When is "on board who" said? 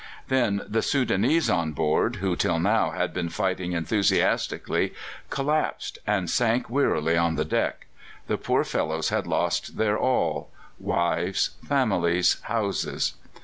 1.47-2.35